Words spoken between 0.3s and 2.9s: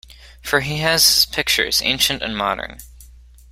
For he has his pictures, ancient and modern.